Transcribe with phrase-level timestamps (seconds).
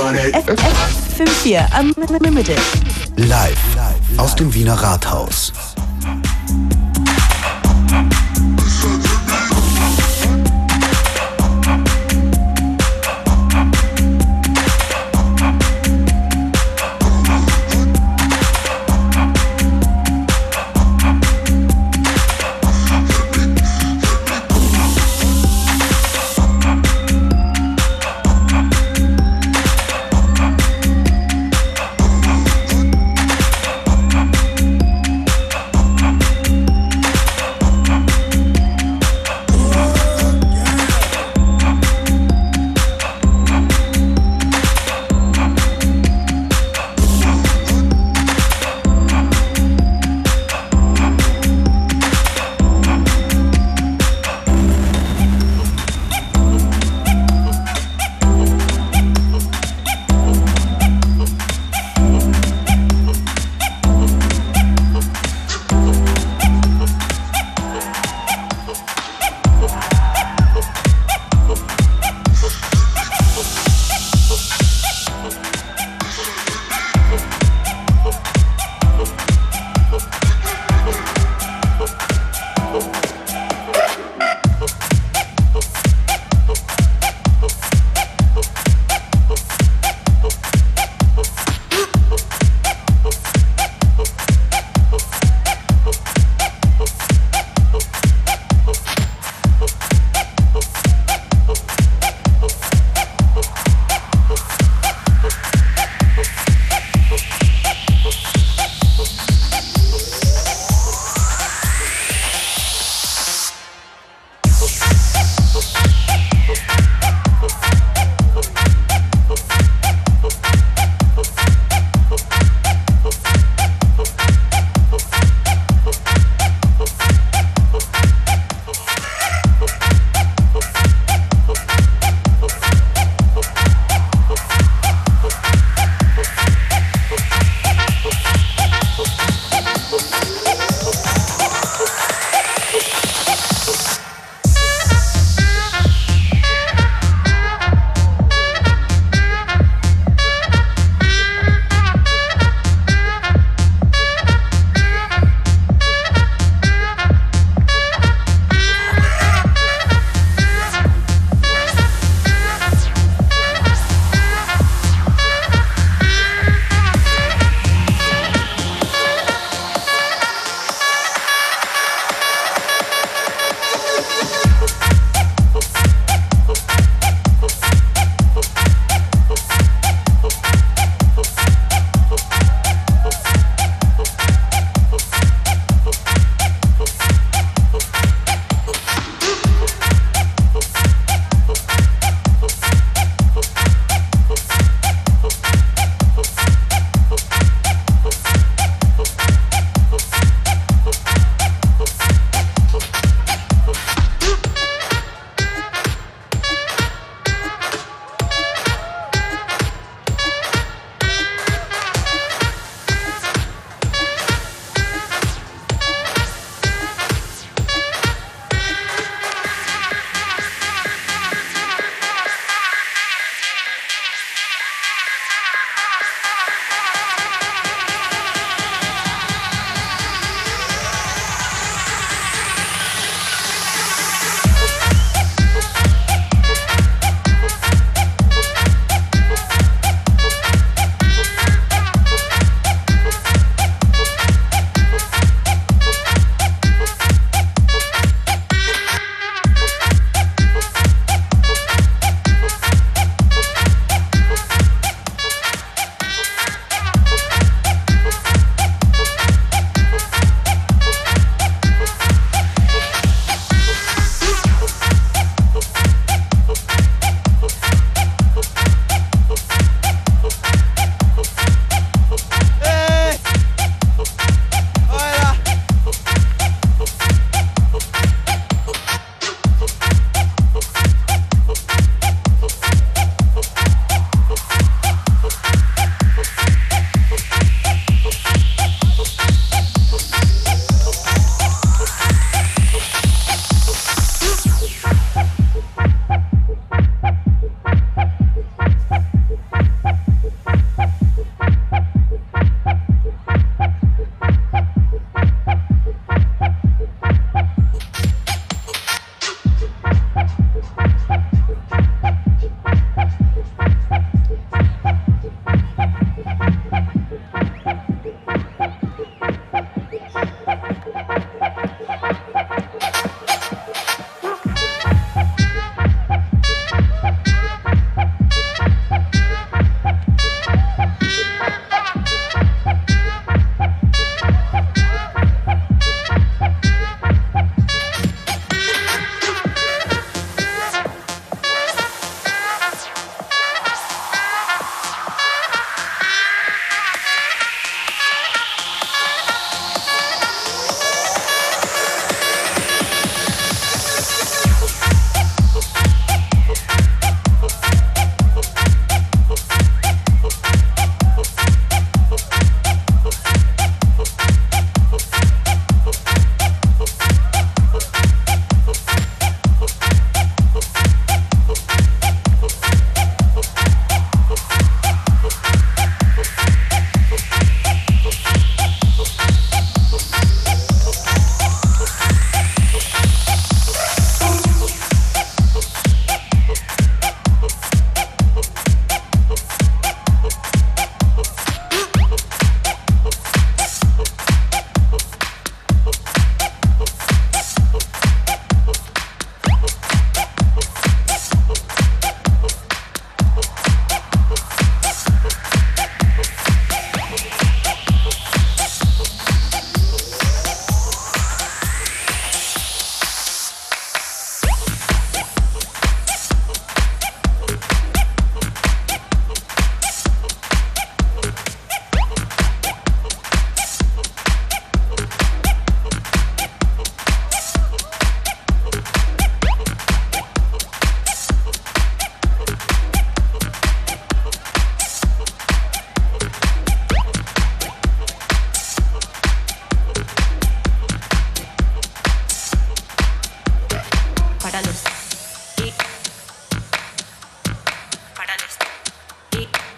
[0.00, 2.58] FM4 Unlimited.
[3.16, 3.58] Live
[4.16, 5.52] aus dem Wiener Rathaus.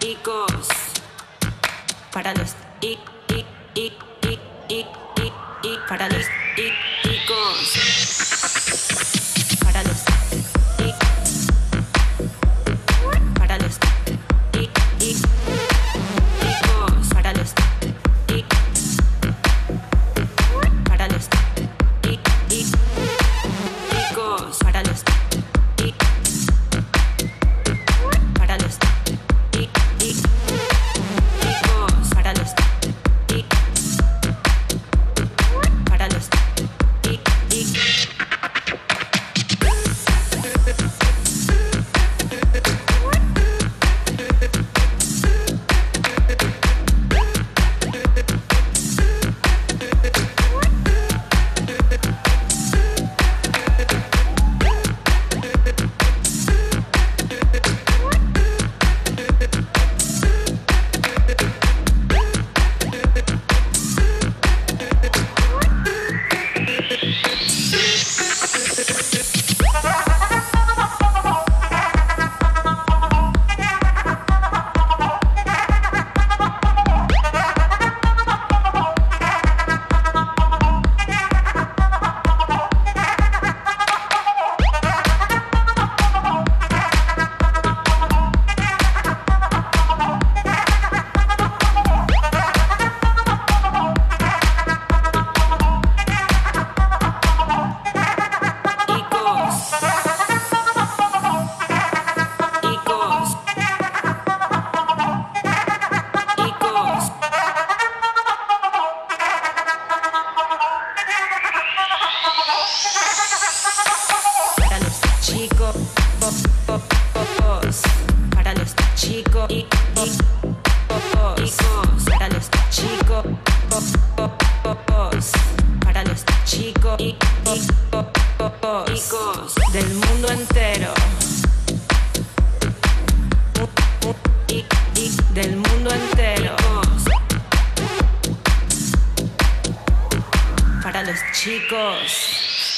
[0.02, 0.68] icos.
[2.12, 3.44] Para los i, i,
[3.74, 3.92] i,
[4.68, 4.86] i, i,
[5.62, 6.26] i, para los
[6.56, 6.72] i,
[7.08, 9.11] icos.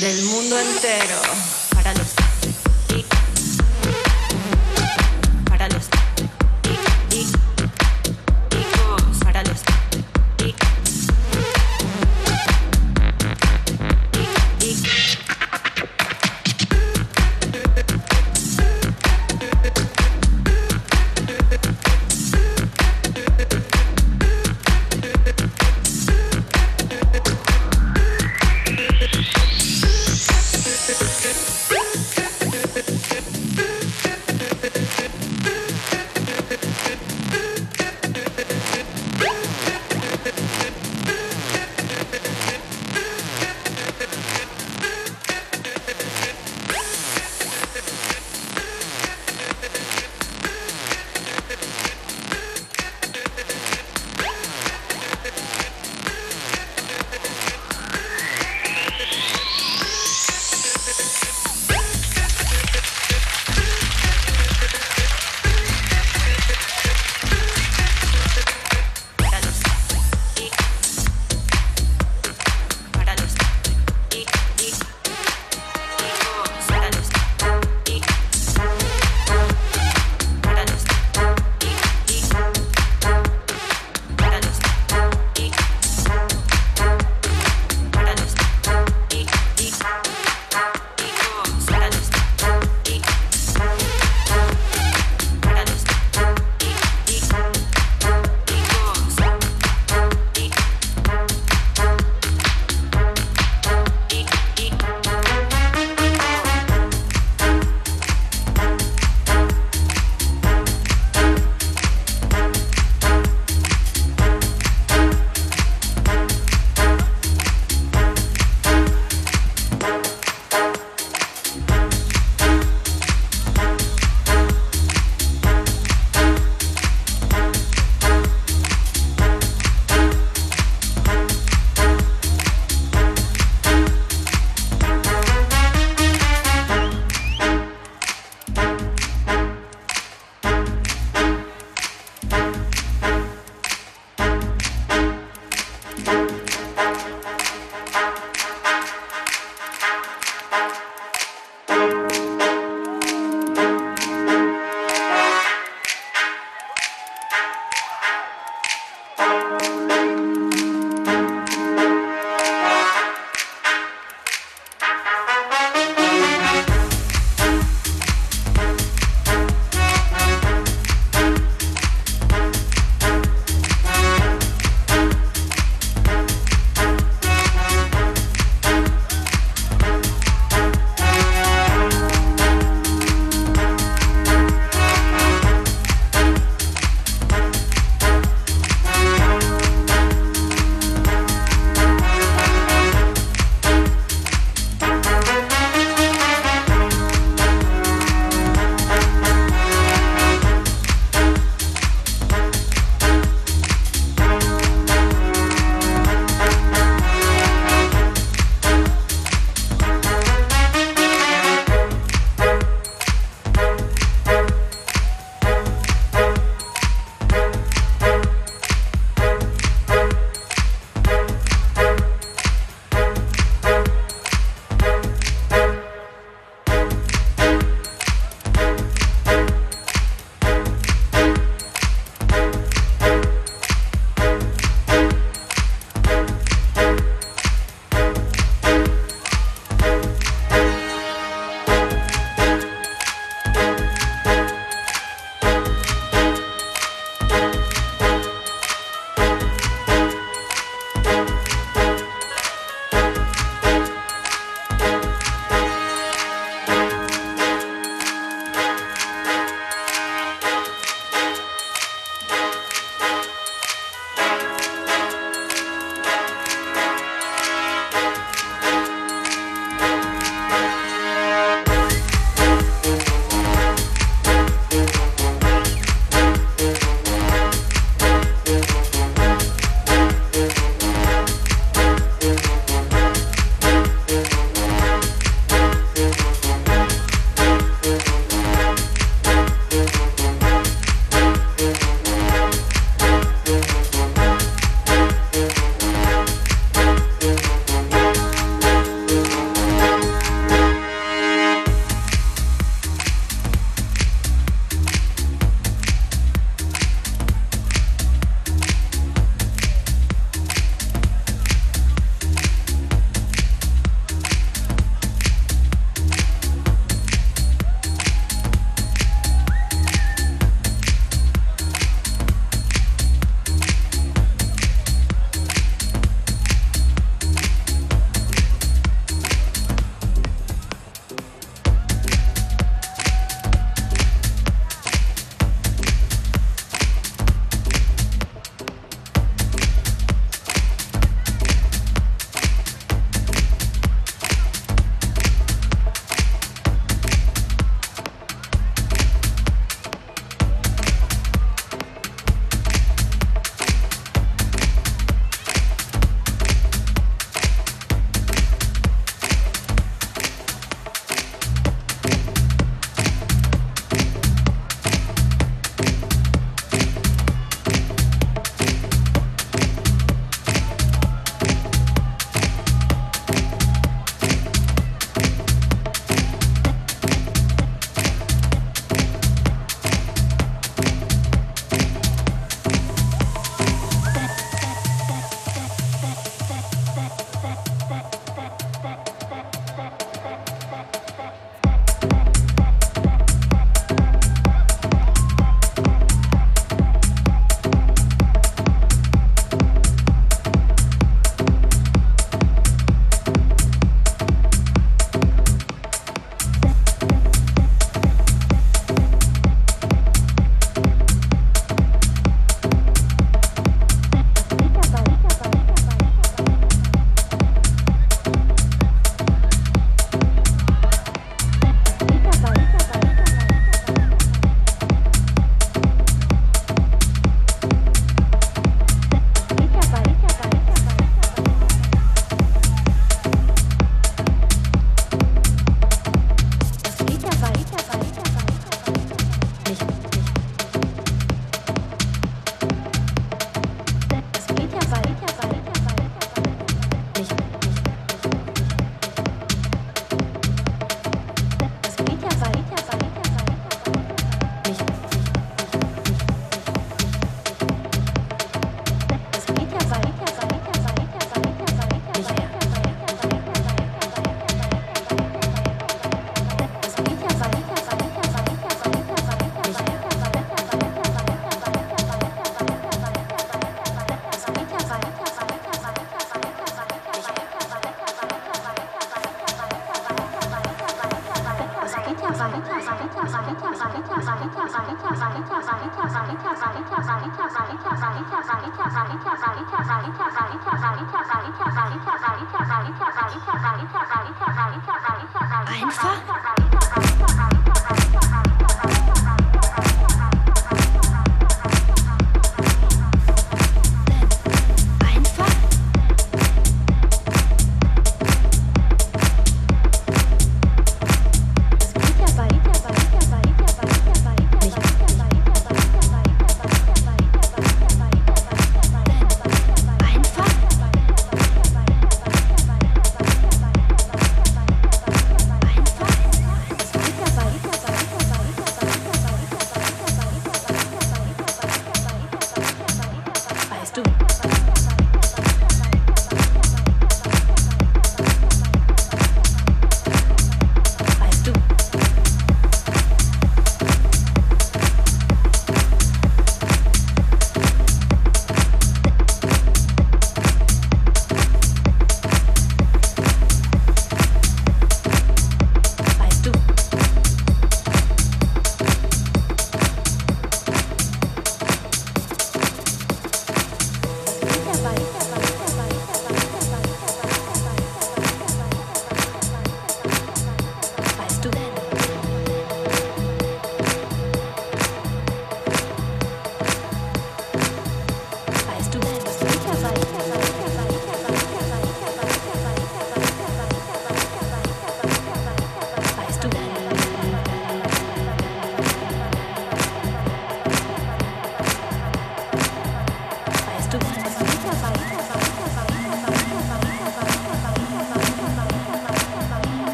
[0.00, 1.47] del mundo entero.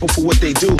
[0.00, 0.79] people for what they do.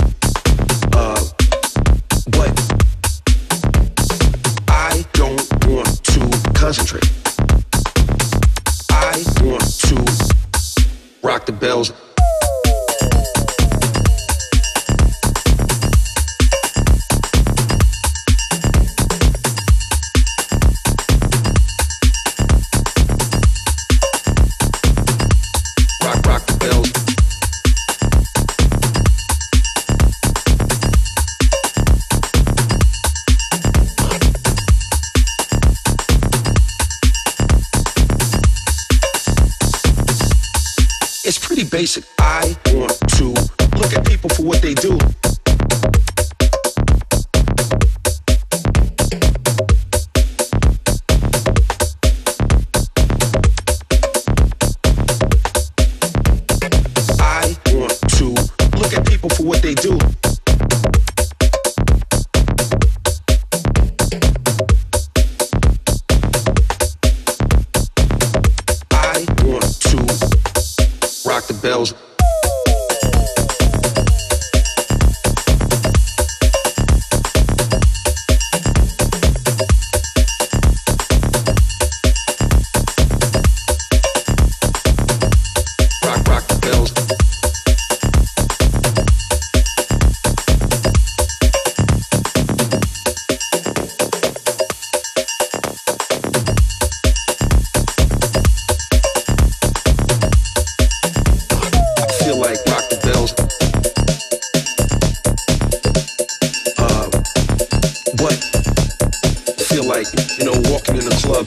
[109.81, 110.07] feel like,
[110.39, 111.47] you know, walking in a club.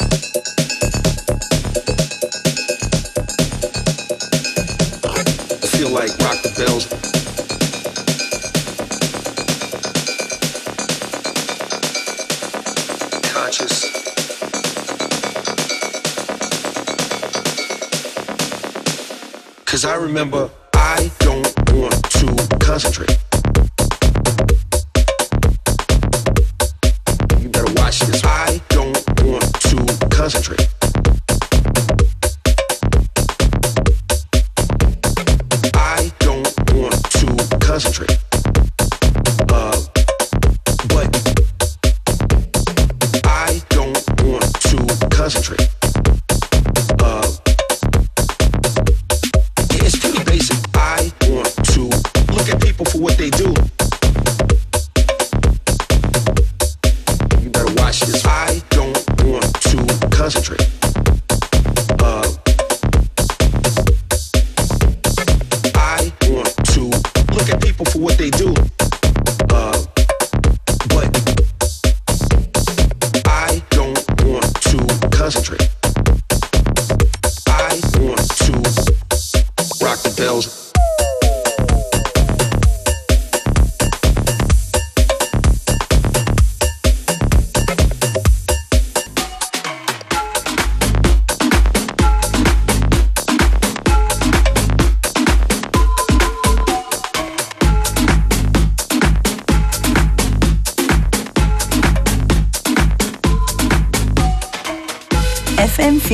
[5.03, 5.23] I
[5.67, 6.87] feel like rock the bells.
[13.33, 13.91] Conscious.
[19.65, 23.22] Cause I remember I don't want to concentrate.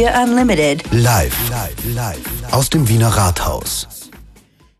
[0.08, 0.84] Unlimited.
[0.91, 2.54] Live, live, live.
[2.54, 3.99] aus dem Wiener Rathaus.